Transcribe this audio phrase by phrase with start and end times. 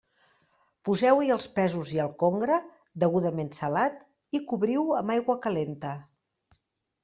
[0.87, 2.57] Poseu-hi els pèsols i el congre,
[3.05, 4.03] degudament salat,
[4.41, 5.97] i cobriu-ho amb aigua calenta.